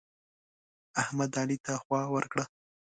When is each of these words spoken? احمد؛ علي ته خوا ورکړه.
احمد؛ 1.01 1.31
علي 1.41 1.57
ته 1.65 1.73
خوا 1.83 2.01
ورکړه. 2.13 2.43